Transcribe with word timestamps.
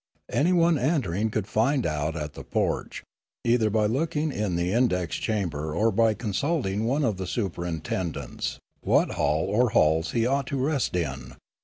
Anyone 0.31 0.79
entering 0.79 1.29
could 1.29 1.45
find 1.45 1.85
out 1.85 2.15
at 2.15 2.33
the 2.33 2.43
porch, 2.43 3.03
either 3.43 3.69
by 3.69 3.85
looking 3.85 4.31
in 4.31 4.55
the 4.55 4.71
index 4.73 5.17
chamber 5.17 5.75
or 5.75 5.91
by 5.91 6.15
consulting 6.15 6.85
one 6.85 7.03
of 7.05 7.17
the 7.17 7.27
superintendents, 7.27 8.57
what 8.81 9.11
hall 9.11 9.45
or 9.45 9.69
halls 9.69 10.13
he 10.13 10.25
ought 10.25 10.47
to 10.47 10.57
rest 10.57 10.95
in. 10.95 11.35